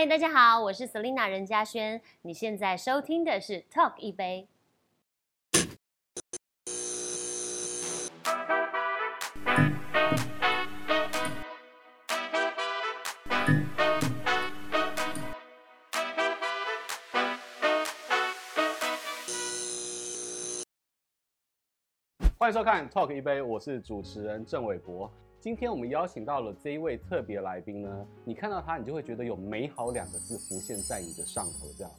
[0.00, 2.00] 嗨，大家好，我是 Selina 任家萱。
[2.22, 4.46] 你现在收听的是 Talk 一杯。
[22.38, 25.12] 欢迎收看 Talk 一杯，我是主持人郑伟博。
[25.40, 31.92] 今天我们邀请到了这一位特别来宾呢，你看到他，你就会觉得有美好两个字浮现在你的上头这样。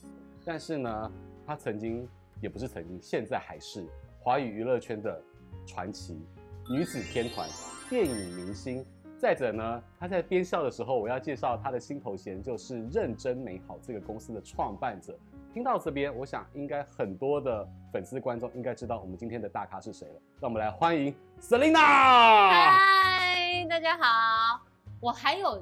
[0.44, 1.12] 但是呢，
[1.48, 2.06] 他曾经
[2.42, 3.88] 也不是曾经，现在还是
[4.20, 5.22] 华语娱乐圈的
[5.66, 6.22] 传奇
[6.70, 7.48] 女子天团、
[7.90, 8.86] 电影明星。
[9.18, 15.18] 再者呢，他在编笑的时候，我要介绍他的新头衔就是认真美好这个公司的创办者。
[15.54, 20.16] 听到这边，我想应该很多的粉丝观众应该知道我们今天的大咖是谁了。
[20.42, 23.29] 让我们来欢迎 Selina。
[23.70, 24.60] 大家好，
[25.00, 25.62] 我还有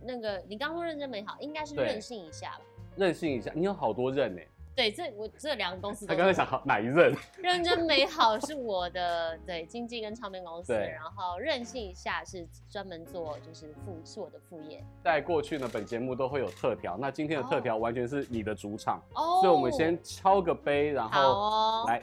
[0.00, 2.60] 那个，你刚刚说认真美好，应该是任性一下吧？
[2.96, 4.40] 任性一下，你有好多任呢？
[4.74, 7.14] 对，这我这两个公司，他刚才想好哪一任？
[7.36, 14.82] 认真美好是我的 对经纪跟唱片公司，然后任性一下是专门做就是副是我的副业。
[15.02, 22.02] 在过去呢，本节目都会有特调，那今天的特调完全是你的主场哦，所以我们先敲个杯，然后来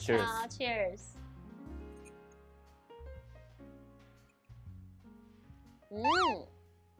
[0.00, 0.48] ，Cheers，
[5.92, 6.02] 嗯，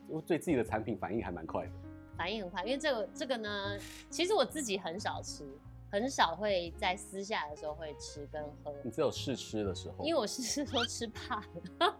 [0.06, 1.72] 我对自己的产品反应还蛮快的，
[2.16, 3.78] 反应很快，因为这个这个呢，
[4.10, 5.48] 其实我自己很少吃，
[5.90, 8.74] 很少会在私下的时候会吃跟喝。
[8.84, 11.98] 你只有试吃的时候，因为我试吃都吃怕了。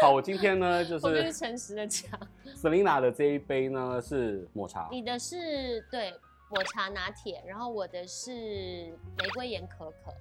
[0.00, 2.08] 好，我今天呢就是， 我就是诚实的讲
[2.54, 6.14] ，Selina 的这一杯呢是抹茶，你的是对
[6.48, 8.30] 抹茶拿铁，然后我的是
[9.18, 10.14] 玫瑰盐可可。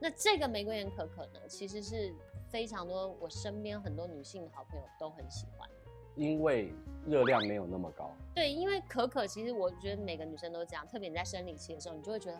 [0.00, 2.14] 那这个玫瑰盐可可呢，其实是。
[2.52, 5.68] 非常多，我身边很多女性的好朋友都很喜欢，
[6.14, 6.74] 因为
[7.06, 8.12] 热量没有那么高。
[8.34, 12.36] 对，因为可可其实我觉得每个女生都这样，特别你在生理期的时候，你就会觉得，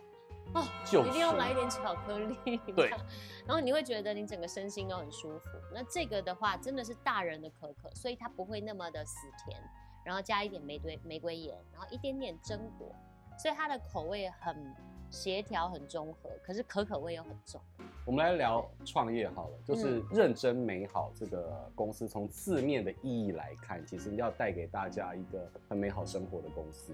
[0.55, 2.60] 哦，就是、一定要来一点巧克力。
[2.77, 2.90] 对，
[3.48, 5.48] 然后你会觉得你整个身心都很舒服。
[5.72, 9.58] 那这个的话，真的是大人的可可，所以它不会那么的死甜，
[10.05, 12.95] 然后加一点玫瑰玫瑰盐，然后一点点榛果，
[13.39, 14.74] 所以它的口味很
[15.11, 17.58] 协调，很中和，可是可可味又很重。
[18.05, 26.92] 我们来聊创业好了，就是认真美好这个公司，从字面的意义来看，其实要带给大家一个很美好生活的公司。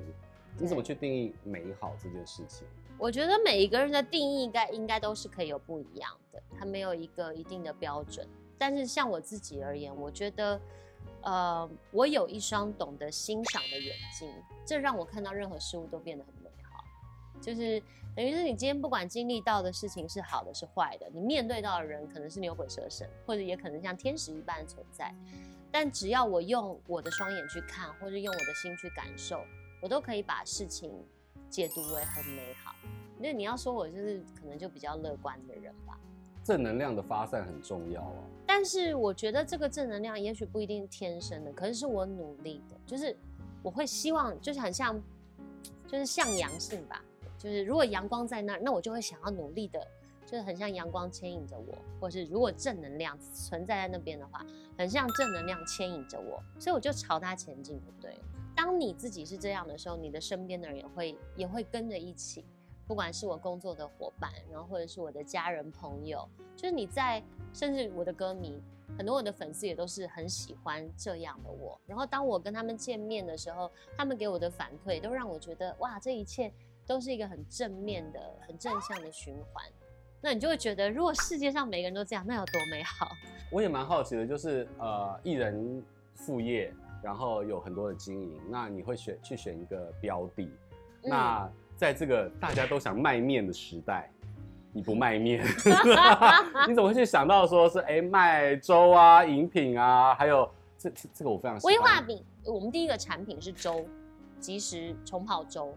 [0.58, 2.66] 你怎么去定义美好这件事情？
[2.98, 8.28] 我觉得每一个人的定义应该应该都是可以有不一样的，它没有一个一定的标准。
[8.58, 10.60] 但是像我自己而言，我觉得，
[11.22, 14.28] 呃，我有一双懂得欣赏的眼睛，
[14.62, 16.84] 这让我看到任何事物都变得很美好，
[17.40, 17.82] 就是。
[18.18, 25.14] 等于是你今天不管经历到的事情是好的是坏的，你面对到的人可能是牛鬼蛇神，或者也可能像天使一般的存在，
[25.70, 29.40] 但只要我用我的双眼去看，或者用我的心去感受，
[29.80, 30.90] 我都可以把事情
[31.48, 32.74] 解读为很美好。
[33.20, 35.96] 那你要说我就是可能就比较乐观的人吧。
[36.42, 38.24] 正能量的发散很重要啊。
[38.44, 43.16] 但是我觉得这个正能量也许不一定天生的，可是是我努力的，就是
[43.62, 45.00] 我会希望就是很像，
[45.86, 47.00] 就是向阳性吧。
[47.38, 49.80] 就是如果阳光在那儿，那我就会想要努力的，
[50.26, 54.44] 就是很像阳光牵引着我，或是如果正能量存在在那边的话，
[54.76, 58.14] 很像正能量牵引着我，所以我就朝它前进，对不对？
[58.56, 62.44] 当你自己是这样的时候，你的身边的人也会也会跟着一起，
[62.88, 67.22] 不管是我工作的伙伴，然后或者是我的家人朋友，就是你在，
[67.52, 68.60] 甚至我的歌迷，
[68.96, 71.80] 很多我的粉丝也都是很喜欢这样的我。
[71.86, 76.52] 然后当我跟他们见面的时候，他们给我的反馈都让我觉得，哇，这一切。
[76.88, 79.62] 都是一个很正面的、很正向的循环，
[80.22, 83.10] 那你就会觉得，如果世界上每个人都这样，那有多美好？
[83.52, 85.84] 我也蛮好奇的，就是呃，艺人
[86.14, 86.72] 副业，
[87.02, 90.50] 然后有很多的经营，那你会选去选一个标的？
[91.02, 94.10] 嗯、那在这个大家都想卖面的时代，
[94.72, 95.44] 你不卖面
[96.66, 101.74] 你怎么会去想到说是哎卖粥啊、饮品啊，还有这这个我非常喜欢。
[101.74, 103.86] 威化饼，我们第一个产品是粥，
[104.40, 105.76] 即食冲泡粥。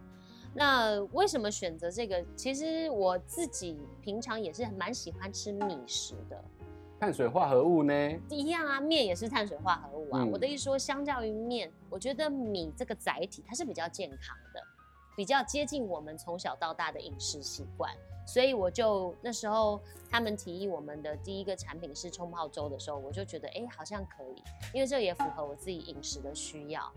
[0.54, 2.24] 那为什么选择这个？
[2.36, 6.44] 其实我自己平常也是蛮喜欢吃米食的，
[7.00, 7.94] 碳水化合物呢？
[8.30, 10.22] 一样啊，面也是碳水化合物啊。
[10.22, 14.62] 嗯、我的意思说，相较于面，我觉得米这个载体它是比较健康的，
[15.16, 17.94] 比较接近我们从小到大的饮食习惯。
[18.28, 24.44] 所以我就那时候他们提议我们的第一个产品是冲泡粥的时候，我就觉得哎、欸，好像可以，
[24.74, 26.92] 因为这也符合我自己饮食的需要。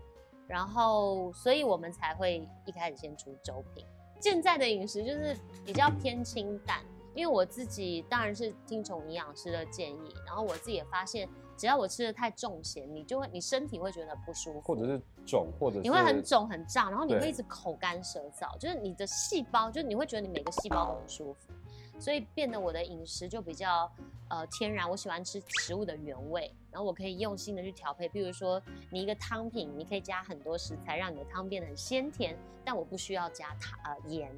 [0.47, 3.85] 然后，所以我们才会一开始先出粥品。
[4.19, 6.79] 现在的饮食就是比较偏清淡，
[7.13, 11.27] 因为我自己当然是听从营养师的建议，然后我自己也发现，
[11.57, 21.51] 只要我吃的太重咸，你就会你身体会觉得不舒服，或者是肿，或者是你会很肿很胀，然后你会一直口干舌燥，就是你的细胞，就是你会觉得你每个细胞都很舒服，
[21.99, 23.91] 所以变得我的饮食就比较
[24.29, 34.31] 呃天然，我喜欢吃食物的原味，然后我可以用心的去调配，比如说你一个汤品，你可以加很多食材，让你的汤变得很鲜甜，但我不需要加糖呃盐，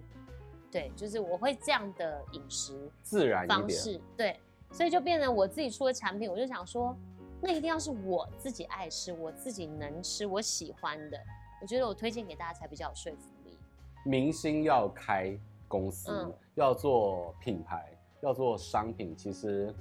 [0.72, 4.40] 对，就是我会这样的饮食自然方式，对。
[4.70, 6.94] 所以就变成我自己出的产品，我就想说，
[7.42, 11.18] 那一定要是我自己爱吃、我自己能吃、我喜欢的。
[11.62, 13.58] 我觉得我推荐给大家才比较有说服力。
[14.04, 15.34] 明星要开
[15.68, 19.74] 公司，嗯、要做品牌，要做商品，其实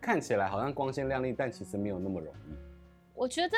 [0.00, 2.54] 看起来好像光鲜亮丽，但其实没有那么容易。
[3.14, 3.56] 我觉得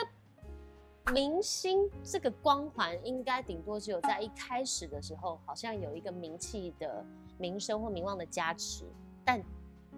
[1.12, 7.05] 明星这个光环，应该顶多只有在一开始的时候，好像有一个名气的
[7.38, 8.85] 名声或名望的加持，
[9.25, 9.43] 但。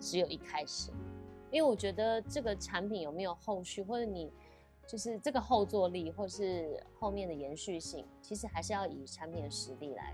[0.01, 0.91] 只有一开始，
[1.53, 4.29] 因为我觉得这个产品有没有后续，或者你
[4.89, 10.13] 就是这个后坐力，或是后面的延续性，其实还是要以产品的实力来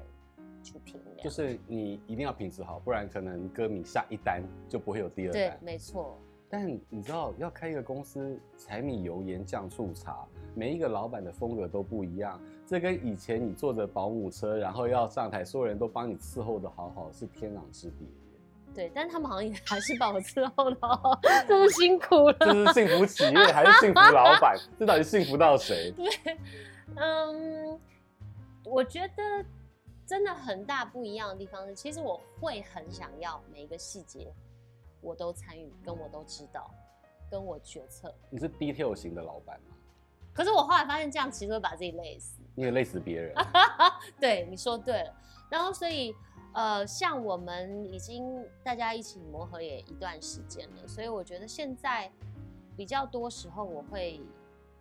[0.63, 1.23] 去评价。
[1.23, 5.33] 就是你一定要品质好，不然可能歌迷下一单就不会有第二单。
[5.33, 6.19] 对，没错。
[6.53, 12.41] 但你知道，要开一个公司，柴米油盐酱醋茶，每一个老板的风格都不一样。
[12.67, 18.09] 这跟以前你坐着保姆车，然后要上台，所有人都帮你伺候的好好，是天壤之别。
[18.75, 22.37] 对，但他们好像也还是把我伺候的好，这么辛苦了。
[22.41, 24.57] 这是幸福企业还是幸福老板？
[24.77, 25.93] 这到底幸福到谁？
[25.97, 26.37] 对，
[26.97, 27.79] 嗯，
[28.65, 29.45] 我觉得
[30.11, 34.35] 真的很大不一样的地方是，其实我会很想要每一个细节
[35.01, 36.69] 我都参与，跟我都知道，
[37.31, 38.13] 跟我决策。
[38.29, 39.77] 你是 detail 型的老板吗？
[40.35, 42.43] 可是我后来发现这样其实会把自己累死。
[42.57, 43.33] 你也累死别人。
[44.19, 45.15] 对，你说对了。
[45.49, 46.13] 然后所以。
[46.53, 52.11] 呃，像我们已经大家一起磨合也一段时间了，所以我觉得现在
[52.77, 54.21] 比较多时候我会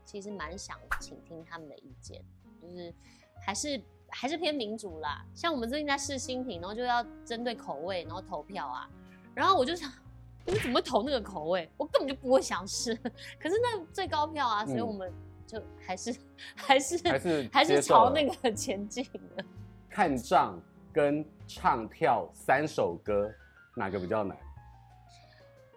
[0.04, 2.26] 其实蛮想倾听他们的意见，
[2.60, 2.92] 就是
[3.40, 3.80] 还是
[4.11, 5.25] 还是偏民主啦。
[5.33, 8.89] 像我们最近在试新品，然后就要针对口味然后投票啊，
[9.33, 9.91] 然后我就想，
[10.45, 11.69] 你们怎么会投那个口味？
[11.77, 12.95] 我根本就不会想试，
[13.39, 15.11] 可是那最高票啊，所以我们
[15.45, 16.17] 就还是、嗯、
[16.56, 19.03] 还是还是还是朝那个前进
[19.35, 19.44] 的。
[19.89, 20.59] 看账。
[20.91, 23.31] 跟唱跳三首歌，
[23.75, 24.35] 哪个比较难？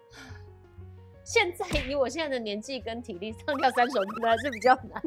[1.23, 5.01] 现在以我现在的年纪跟体力，唱跳三首歌还是比较难。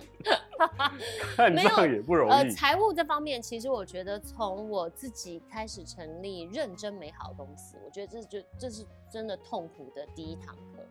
[1.36, 2.32] 看账也不容易。
[2.32, 10.86] 呃，财务这方面，其实我觉得从我自己开始成立认真美好公司，我觉得这就这是真的痛苦的第一堂课，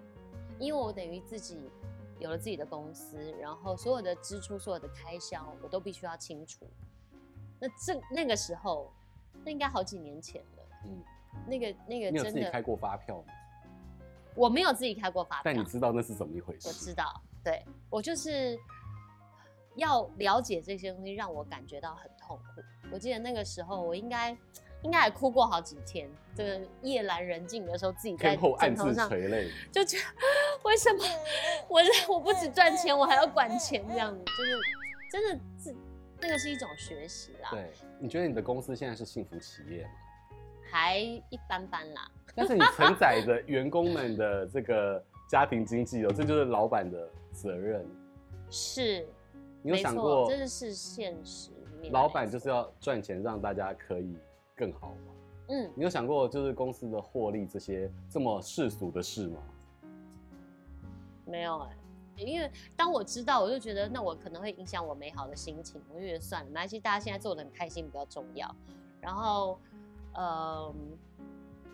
[0.59, 1.69] 因为我等于自己
[2.19, 6.65] 有了自己的公司，然后所有的支出、所有的开销，我都必须要清楚。
[7.59, 8.91] 那这那个时候。
[9.43, 11.03] 那应该好几年前了，嗯，
[11.45, 13.25] 那个那个真的，你有自己开过发票吗？
[14.33, 16.67] 我没有自己开过发票，但你知道那是怎么一回事？
[16.67, 18.57] 我知道，对，我就是
[19.75, 22.61] 要了解这些东西，让我感觉到很痛苦。
[22.91, 24.35] 我记得那个时候，我应该
[24.81, 26.09] 应该也哭过好几天。
[26.35, 30.03] 这个夜阑人静的时候，自己在枕头上垂泪，就觉得
[30.63, 31.03] 为什么
[31.69, 31.81] 我
[32.13, 34.59] 我不止赚钱，我还要管钱，这样子就是
[35.11, 35.75] 真的是。
[36.21, 37.49] 那个是一种学习啦。
[37.51, 37.69] 对，
[37.99, 39.89] 你觉得你的公司现在是幸福企业吗？
[40.71, 42.09] 还一般般啦。
[42.33, 47.85] 但是你承载着员工们的这个家庭经济哦，这就是老板的责任。
[48.49, 49.05] 是，
[49.65, 51.49] 你有想过，这是现实。
[51.89, 54.15] 老板就是要赚钱，让大家可以
[54.55, 55.13] 更好吗？
[55.47, 59.41] 嗯，你有想过就是公司的获利这些这么世俗的事吗？
[61.25, 62.23] 没有哎、欸。
[62.23, 68.55] 因为当我知道，我就觉得那我可能会影响我美好的心情，我就觉得算了，没关系，大家现在做的很开心比较重要。
[69.01, 69.59] 然后，
[70.13, 70.71] 呃，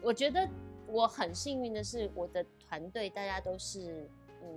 [0.01, 0.47] 我觉得
[0.87, 4.09] 我很幸运的是，我的团队大家都是
[4.41, 4.49] 嗯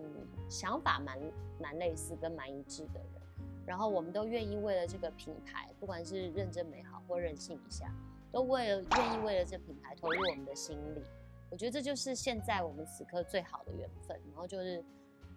[0.48, 1.18] 想法蛮
[1.60, 3.22] 蛮类似跟蛮一致的人，
[3.66, 7.94] 然后我们都愿意为了这个品牌，不管是认真美好或任性一下，
[8.32, 11.02] 都为了愿意为了这品牌投入我们的心力。
[11.50, 14.18] 我觉得这就是现在我们此刻最好的缘分。
[14.30, 14.84] 然后就是。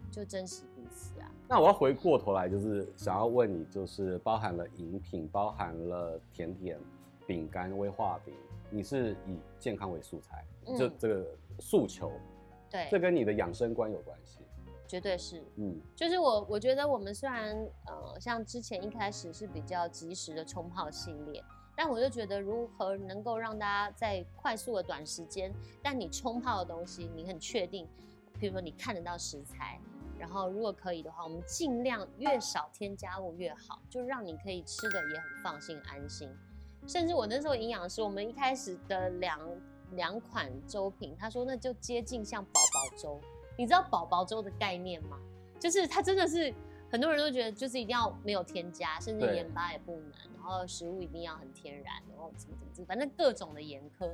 [0.09, 1.29] 就珍惜彼此啊！
[1.49, 6.79] 那我要回过头来，就是想要问你，就是包含了饮品，包含了甜点、
[7.27, 8.33] 饼干、威化饼，
[8.69, 10.45] 你是以健康为素材，
[10.77, 11.27] 就、嗯、这个
[11.59, 12.09] 诉求，
[12.69, 14.39] 对，这跟你的养生观有关系，
[14.87, 21.43] 绝对是，嗯，就是我我觉得我们虽然呃，像之前一开始是比较及时的冲泡系列，
[21.75, 25.53] 但我就觉得如何能够让大家在快速的短时间，
[25.83, 27.87] 但你冲泡的东西你很确定，
[28.39, 29.79] 比如说你看得到食材。
[30.19, 36.27] 然后，如果可以的话，我们尽量越少添加物越好，就让你可以吃的也很放心安心。
[36.87, 39.39] 甚至我那时候营养师，我们一开始的两
[39.91, 43.21] 两款粥品，他说那就接近像宝宝粥，
[43.57, 45.17] 你知道宝宝粥的概念吗？
[45.59, 46.53] 就是它真的是
[46.89, 54.09] 很多人都觉得就是一定要没有添加，甚至盐巴也不能，然后食物一定要很天然，然后怎么怎么怎么，反正各种的严苛。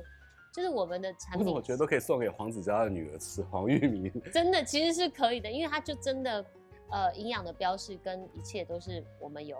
[0.52, 4.08] 就是我们的产品，我觉得都可以送给黄子佼的女儿吃黄玉米。
[4.32, 6.44] 真的其实是可以的，因为它就真的
[6.90, 9.58] 呃营养的标示跟一切都是我们有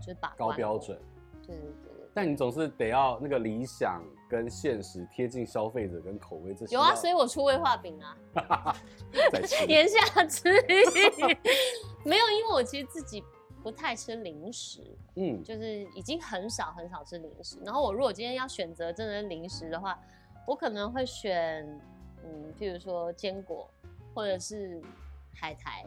[0.00, 0.98] 就是把高标准。
[1.46, 1.95] 对对对。
[2.16, 6.74] 但你总是得要那个理想跟现实贴近消费者跟口味这些。
[6.74, 8.16] 有啊，所以我出威化饼啊。
[9.68, 11.36] 言下之意，
[12.08, 13.22] 没有，因为我其实自己
[13.62, 14.80] 不太吃零食，
[15.16, 17.58] 嗯，就是已经很少很少吃零食。
[17.62, 19.98] 然后我如果今天要选择真的零食的话，
[20.46, 21.62] 我可能会选，
[22.24, 23.70] 嗯，譬如说坚果
[24.14, 24.80] 或者是
[25.34, 25.84] 海苔，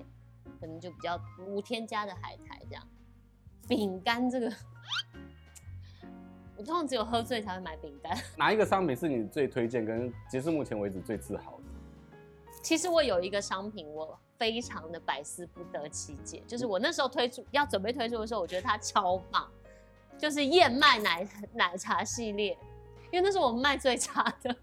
[0.62, 2.88] 可能就比较无添加的海苔这样。
[3.68, 4.54] 饼干这个。
[6.60, 8.16] 我通常只有喝醉才会买饼干。
[8.38, 12.20] 哪一个商品是你最推荐跟截至目前为止最自豪的？
[12.62, 19.50] 其实我有一个商品，我非常的百思不得其解，就是我那时候推出要准备推出的时候，我觉得它超棒，
[20.18, 22.58] 就是燕麦奶奶茶系列。
[23.12, 24.56] 因为那是我们卖最差的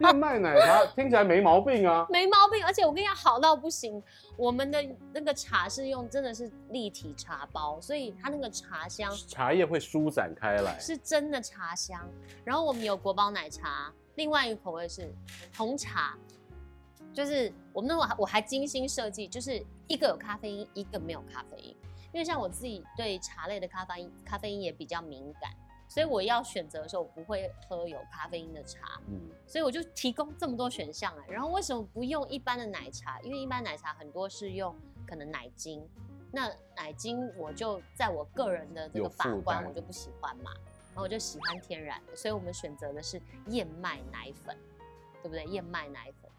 [0.00, 4.02] 燕麦奶茶， 听起来没毛病啊，没毛病，而且我跟你讲好到不行。
[4.36, 4.84] 我们的
[5.14, 12.06] 那个茶是用真的是立体茶包，所以它那个茶香，茶叶会舒展开来，是真的茶香。
[12.44, 15.10] 然后我们有国宝奶茶，另外一个口味是
[15.56, 16.14] 红茶，
[17.14, 21.70] 就是我们那我我还精心设计，就是一个有咖啡因，一个没有咖啡因，
[22.12, 25.50] 因为像我自己对茶类的咖啡因咖啡因也比较敏感。
[25.88, 31.24] 所以我要选择的时候，我不会喝有咖啡因的茶，嗯，所以我就提供这么多选项啊。
[31.28, 33.20] 然后为什么不用一般的奶茶？
[33.20, 34.74] 因为一般奶茶很多是用
[35.06, 35.88] 可能奶精，
[36.32, 40.50] 那奶精我就在我个人的这个法官，我就不喜欢嘛。
[40.88, 44.56] 然后我就喜欢天然的，所以我们选择的是燕麦奶粉，
[45.22, 45.44] 对不对？
[45.44, 46.30] 燕麦奶粉。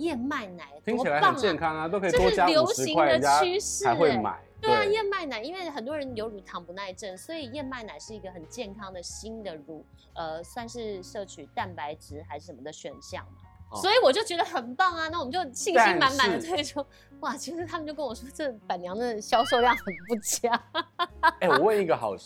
[0.00, 3.40] 燕麦奶、啊、听起来很健康啊，都可以多加五十块，人家
[3.82, 4.40] 才会买。
[4.60, 13.48] 对啊，燕麦奶，因为很多人有乳糖不耐症，所以燕麦奶是一个很健康的新的乳，呃，算是摄取蛋白质还是什么的选项嘛。
[13.70, 16.84] 哦、所以我就觉得很棒啊，那我们就信心满满的推出。
[17.20, 20.62] 哇，其实他们就跟我说，这板娘的销售量很不佳。
[21.38, 22.16] 哎、欸，我问一个好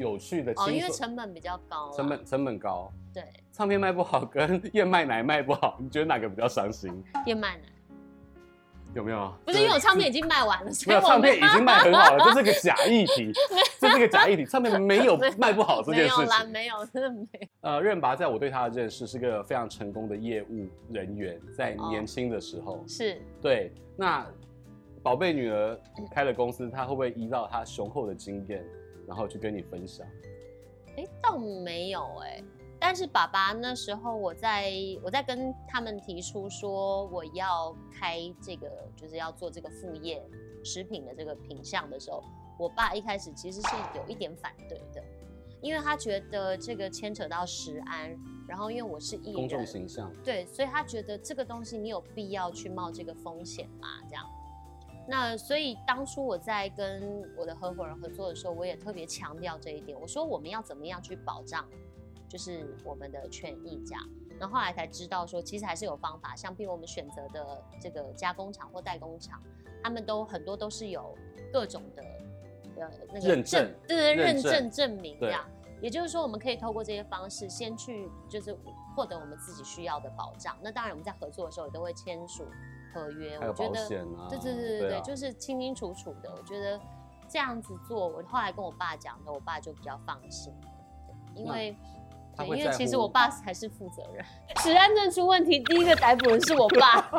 [0.00, 3.22] 有趣的，哦，因为成本比较高，成本成本高，对。
[3.52, 6.90] 唱片卖不好跟燕麦奶卖不好，你觉得哪个比较伤心？
[7.26, 7.62] 燕麦奶
[8.94, 9.32] 有没有？
[9.44, 13.30] 不是因为我唱片已经卖完了，没有唱片已经卖很好了， 这是个假议题，
[13.78, 16.18] 这是个假议题，唱片没有 卖不好这件事情。
[16.18, 17.48] 没有啦，没有，真的没有。
[17.60, 23.72] 呃，任拔在我对他的认识是个非常成功的业务人员，在年轻的时候、哦、是对。
[23.96, 24.26] 那
[25.02, 25.78] 宝贝女儿
[26.10, 28.64] 开了公司，他会不会依照他雄厚的经验，
[29.10, 30.06] 然后去跟你分享？
[30.96, 32.44] 哎、欸，倒没有哎、欸。
[32.78, 40.24] 但是爸爸那时候，我在我在跟他们提出说我要开这个，就是要做这个副业
[40.62, 42.22] 食品的这个品相的时候，
[42.56, 45.02] 我爸一开始其实是有一点反对的，
[45.60, 53.88] 因为他觉得这个牵扯到食安，然后因为我是艺人，公众形象，对，所以他觉得这个东西你有必要去冒这个风险吗？
[54.08, 54.24] 这样，
[55.10, 61.68] 那所以当初我在跟我的合伙人合作的时候，我也特别强调这一点，我说我们要怎么样去保障。
[62.28, 69.42] 就是我们的权益这样，然后后来才知道说，其实还是有方法，像比如我们选择的这个加工厂或代工厂，
[69.82, 71.12] 他们都很多都是有
[71.52, 72.04] 各种的
[72.76, 75.44] 呃那个认证，对对，认证证明这样。
[75.82, 78.56] 也就是说，我们可以透过这些方式，先去就是
[78.94, 80.56] 获得我们自己需要的保障。
[80.62, 82.44] 那当然，我们在合作的时候也都会签署
[82.92, 83.36] 合约。
[83.40, 83.86] 我觉得
[84.28, 86.30] 对对对对对，就是清清楚楚的。
[86.34, 86.80] 我觉得
[87.28, 90.52] 这样子做，我后来跟我爸讲的，我爸就比较放心，
[91.34, 91.76] 因为。
[92.36, 94.24] 对，因为其实我爸才是负责人，
[94.62, 97.10] 食安证出问题，第一个逮捕人是我爸。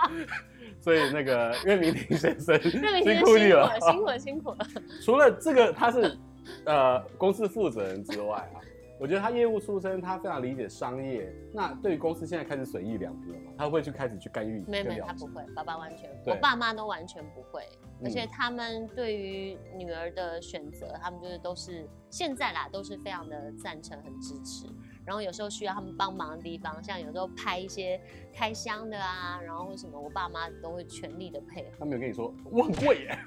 [0.80, 4.58] 所以那个任明庭先生， 任明廷辛苦你了，辛苦了，辛苦了。
[5.04, 6.18] 除了这个，他是
[6.64, 8.58] 呃公司负责人之外啊。
[9.00, 11.32] 我觉得他业务出身，他非常理解商业。
[11.54, 14.62] 那对于公司现在开始损益两不嘛，他会去开始去干预？
[14.68, 17.62] 没没，他不会，爸爸完全，我爸妈都完全不会。
[18.04, 24.66] 而且他们对于女儿的选择，他们就是都是现在啦，都是非常的赞成，很支持。
[25.06, 27.98] 然后有时候需要他们帮忙的地方，像有时候拍一些
[28.34, 31.70] 开箱的啊，然后什么，我爸妈都会全力的配合。
[31.78, 33.18] 他没有跟你说我很贵耶？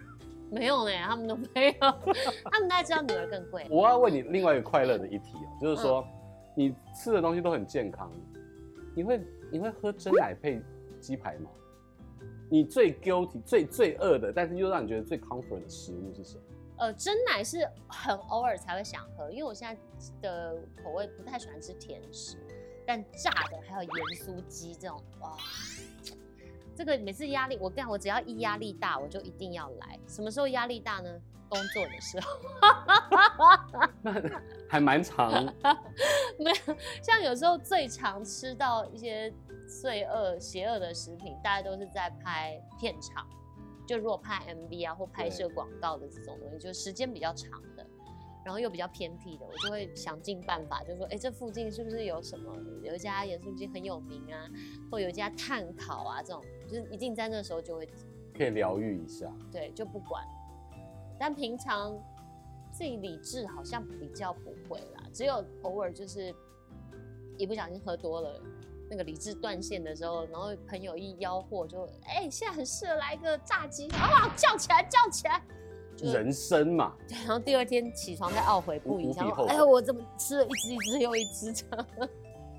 [0.53, 1.79] 没有呢，他们都没有，
[2.51, 3.65] 他们大概知道女儿更贵。
[3.69, 6.13] 我要问你另外一个快乐的一题哦，就是说，嗯、
[6.55, 8.11] 你吃的东西都很健康，
[8.95, 10.61] 你会你会喝真奶配
[10.99, 11.49] 鸡排吗？
[12.49, 16.41] 你最 guilty 最最饿的，但是又让你觉得最 comfort 的食物是什么？
[16.77, 19.81] 呃，真奶是很偶尔才会想喝，因为我现在
[20.21, 22.37] 的口味不太喜欢吃甜食，
[22.85, 25.35] 但炸的还有盐酥鸡这种哇。
[26.75, 29.99] 这个每次压力，我干，我只要一压力大，我就一定要来。
[30.07, 31.09] 什么时候压力大呢？
[31.49, 32.39] 工作的时候。
[34.01, 35.31] 那还蛮长。
[36.39, 39.31] 没有，像有时候最常吃到一些
[39.81, 43.27] 罪恶、邪恶的食品，大家都是在拍片场。
[43.85, 47.85] 就如果拍 MV 啊，或拍摄广告的这种东西，就时间比较长的，
[48.43, 54.47] 然后又比较偏僻的，我就会想尽办法，就说，哎、欸，这附近是不是有什么，有一家盐酥鸡很有名啊，
[54.89, 56.41] 或有一家炭烤啊，这种，
[56.73, 57.87] 就是一定在那时候就会
[58.35, 59.31] 可以疗愈一下。
[59.51, 60.23] 对，就不管。
[61.19, 61.95] 但平常
[62.71, 66.33] 自己理智好像比较不会啦，只有偶尔就是
[67.37, 68.41] 一不小心喝多了。
[68.89, 75.41] 那个理智断线的时候，然后朋友一吆喝，就哎、欸，现在很适合来一个炸鸡啊，叫起来，叫起来，
[75.97, 76.95] 人生嘛。
[77.07, 81.87] 对，然后第二天起床再懊悔不已，然后哎呀，我怎么吃了一只一只又一只这样？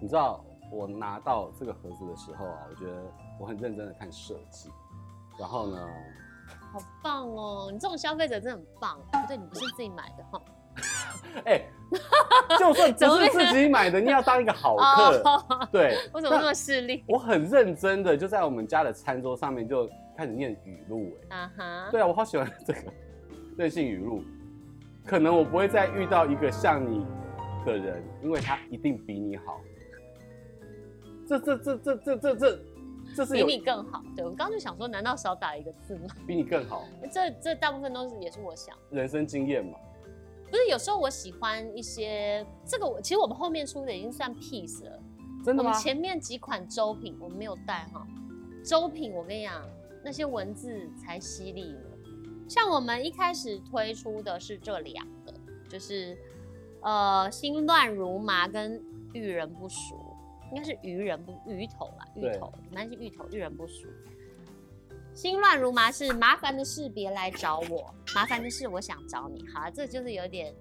[0.01, 3.03] 你知道我拿到这个盒子的时候啊，我觉得
[3.39, 4.71] 我很认真的看设计，
[5.39, 5.89] 然后呢，
[6.73, 8.99] 好棒哦，你这种消费者真的很棒。
[9.13, 10.41] 不对，你不是自己买的哈。
[11.45, 11.69] 哎、欸，
[12.59, 15.23] 就算 不是自己买的，你要当一个好客。
[15.25, 17.05] Oh, 对， 我怎么那么势利？
[17.09, 21.17] 我很认真的，就在我们家的餐桌上面就开始念语录。
[21.31, 22.81] 哎，啊哈，对啊，我好喜欢这个
[23.57, 24.23] 任性语录。
[25.07, 27.07] 可能我不会再遇到一个像你
[27.67, 29.61] 的人，因为他一定比你好。
[31.29, 32.65] 这这这这这这这，这
[33.23, 34.03] 是比你更好。
[34.17, 36.07] 对，我刚刚就想说，难道少打一个字吗？
[36.27, 36.89] 比你更好。
[37.13, 39.79] 这这大部分都是也是我想人生经验嘛。
[40.51, 44.99] 不是，有时候我喜欢一些这个，我其实我们后面出的已经算 piece 了。
[45.45, 45.69] 真的吗？
[45.69, 48.07] 我们前面几款周品我们没有带哈。
[48.65, 49.63] 周品我跟你讲，
[50.03, 51.81] 那些文字才犀利呢。
[52.49, 55.35] 像我们一开始推出的是这两个，
[55.69, 56.17] 就是
[56.81, 59.99] 呃心乱如麻跟遇人不淑，
[60.55, 63.89] 应该是鱼人不鱼头啦，芋头，蛮是芋头，遇人不淑。
[65.13, 67.93] 心乱如麻是麻烦的事，别来找我。
[68.15, 69.45] 麻烦的事，我想找你。
[69.49, 70.55] 好，这就是有点。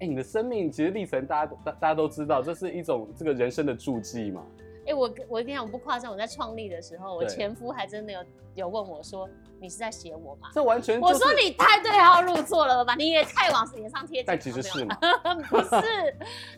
[0.00, 4.44] 欸，你的生命其实历程，大家大大家都知道，这是一种这个人生的注记嘛。
[4.80, 8.24] 哎、欸，我我跟你讲，我不夸张，我在创立的时候，我前夫还真的有
[8.56, 9.28] 有问我说
[9.60, 12.96] ：“你是在写我吗？”这完全、就是，我说你太对号入座了吧？
[12.96, 14.24] 你也太往脸上贴。
[14.24, 14.96] 但其实是吗？
[15.48, 16.16] 不是，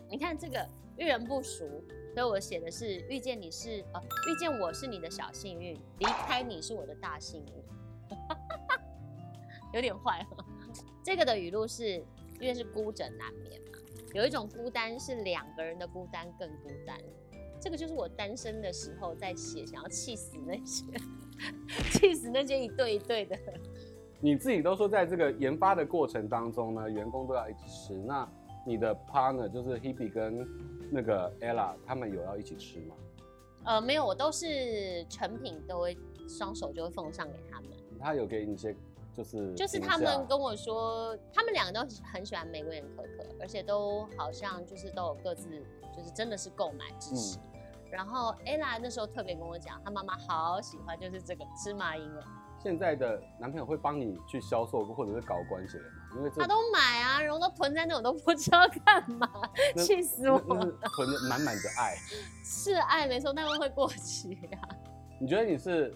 [0.09, 0.65] 你看这个
[0.97, 1.65] 遇人不淑。
[2.13, 3.99] 所以我写的是遇见你是呃
[4.29, 8.17] 遇见我是你的小幸运，离开你是我的大幸运，
[9.73, 10.45] 有点坏了。
[11.03, 11.95] 这个的语录是
[12.39, 13.79] 因为是孤枕难眠嘛，
[14.13, 16.95] 有一种孤单是两个人的孤单更孤单。
[17.59, 20.85] 这个就是我单身的时候在写，想要气死那些，
[21.93, 23.35] 气死那些一对一对的。
[24.19, 27.93] 你自己都说在这个研发的过程当中呢，员工都要一直吃。
[27.93, 28.29] 那
[28.65, 30.47] 你的 partner 就是 Hebe 跟
[30.91, 32.95] 那个 Ella，他们有要一起吃吗？
[33.65, 35.97] 呃，没有，我都是成品都会
[36.27, 37.69] 双手就会奉上给他们。
[37.99, 38.75] 他有给你一些，
[39.15, 41.79] 就是就是他们跟我说，他们两个都
[42.11, 45.49] 很喜欢玫瑰盐可可，而且都好像就是都有各自
[45.95, 47.37] 就是真的是购买支持。
[47.37, 47.41] 嗯、
[47.89, 52.25] 然后 Ella 那时候特别跟我讲，她妈妈好喜欢就是这个芝麻银了。
[52.61, 55.89] 现在的男朋友会帮你去销售或者是搞关系的吗？
[56.15, 59.27] 因为他都买啊，然后都囤在那，我都不知道干嘛，
[59.77, 60.65] 气死我了！
[60.95, 61.95] 囤的满满的爱，
[62.43, 64.69] 是爱没错，但是会过期呀、啊。
[65.19, 65.95] 你觉得你是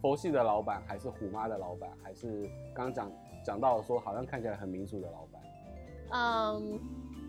[0.00, 2.42] 佛系的老板，还是虎妈的老板，还是
[2.74, 3.12] 刚刚讲
[3.44, 5.42] 讲到说好像看起来很民主的老板？
[6.12, 6.80] 嗯，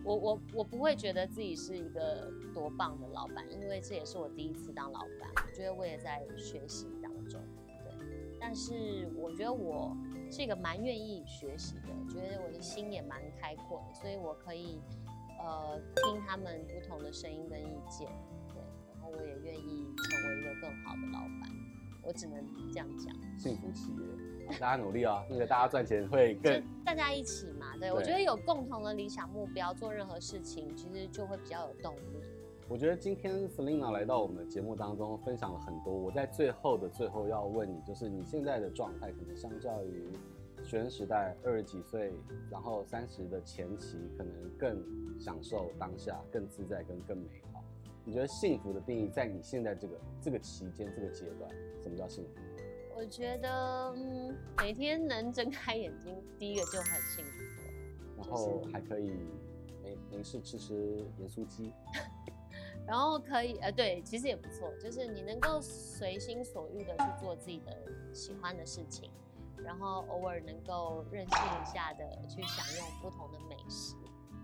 [0.03, 7.41] 我我我不会觉得自己是一个多棒的老板，因为这也是我第一次当老板，我觉得我也在学习当中。
[7.83, 7.91] 对
[8.39, 9.95] 但是我觉得我
[10.31, 14.79] 是一个蛮愿意学习的，觉得我的心也蛮开阔的，所以我可以
[15.39, 18.07] 呃听他们不同的声音跟意见，
[18.47, 18.61] 对，
[18.93, 21.49] 然后我也愿意成为一个更好的老板，
[22.01, 22.41] 我只能
[22.71, 23.13] 这样讲。
[23.37, 32.23] 幸福企业，大家努力啊、哦，那个大家赚钱会更大家一起嘛，对，对我觉得有共同的理想目标，做任何事情其实就会比较有动力。
[32.71, 35.93] 我觉得今天 Selina 来到我们的节目当中，分享了很多。
[35.93, 40.07] 我在最后的最后要问你，就是你现在的状态，可能相较于
[40.63, 42.13] 学生时代二十几岁，
[42.49, 44.81] 然后三十的前期，可能更
[45.19, 47.61] 享受当下，更自在跟更美好。
[48.05, 52.39] 你觉得幸福的定义，在你现在这个这个期间这个阶段，什么叫幸福？
[52.95, 57.73] 我觉得，嗯，每天能睁开眼睛，第一个就很幸福了。
[58.17, 59.11] 然后还可以
[59.83, 61.73] 没没事吃吃盐酥鸡。
[62.91, 67.71] 然后可以，呃，对，其实也不错，就是你能够随心所欲的去做自己的
[68.11, 69.09] 喜欢的事情，
[69.63, 73.95] 然后偶尔能够任性一下的去享用不同的美食，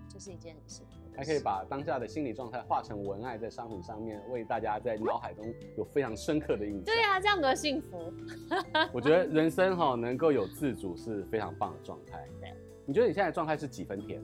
[0.08, 0.94] 这是一件很幸福。
[1.14, 5.44] 还可以把当下的心理状态化成文案，在商品上面，为大家在脑海中
[5.76, 6.86] 有非常深刻的印象。
[6.86, 8.14] 对啊，这样多幸福！
[8.94, 12.26] 我觉得人生哈能够有自主是非常棒的状态。
[12.40, 12.54] 对，
[12.86, 14.24] 你觉得你现在状态是几分甜？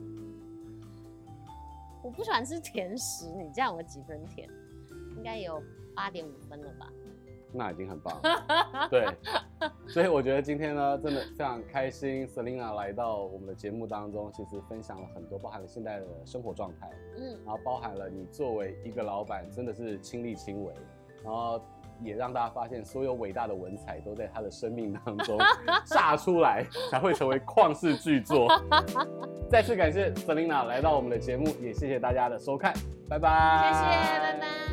[2.04, 4.46] 我不喜欢吃甜食，你这样我几分甜？
[5.16, 5.62] 应该有
[5.96, 6.92] 八点五分了吧？
[7.50, 8.88] 那已经很棒了。
[8.90, 9.06] 对，
[9.88, 20.74] 所以我觉得今天呢，真的非常开心，Selina 来到我们的节目当中，其实分享了很多，包含了现在的生活状态，嗯，然后包含了你作为一个老板，真的是亲力亲为，
[21.22, 21.58] 然后
[22.00, 25.38] 也让大家发现，所有伟大的文采都在他的生命当中
[25.86, 28.48] 炸出来，才会成为旷世巨作。
[29.50, 32.72] 再次感谢 Selina 来到我们的节目，也谢谢大家的收看，
[33.08, 34.63] 拜拜，谢谢，拜拜。